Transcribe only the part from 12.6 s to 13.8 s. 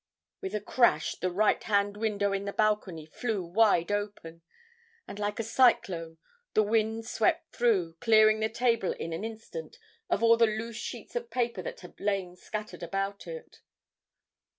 about it.